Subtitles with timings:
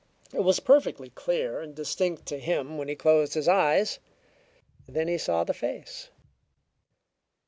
[0.33, 3.99] It was perfectly clear and distinct to him when he closed his eyes;
[4.87, 6.09] then he saw the face.